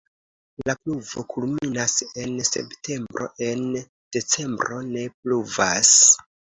La 0.69 0.73
pluvo 0.79 1.23
kulminas 1.33 1.93
en 2.25 2.35
septembro, 2.51 3.31
en 3.53 3.65
decembro 4.19 4.85
ne 4.93 5.09
pluvas. 5.23 5.97